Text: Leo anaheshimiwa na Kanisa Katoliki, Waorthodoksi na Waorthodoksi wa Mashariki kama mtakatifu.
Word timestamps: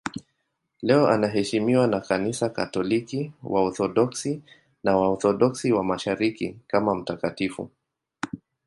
Leo 0.81 1.07
anaheshimiwa 1.07 1.87
na 1.87 1.99
Kanisa 1.99 2.49
Katoliki, 2.49 3.31
Waorthodoksi 3.43 4.41
na 4.83 4.97
Waorthodoksi 4.97 5.71
wa 5.71 5.83
Mashariki 5.83 6.57
kama 6.67 6.95
mtakatifu. 6.95 7.69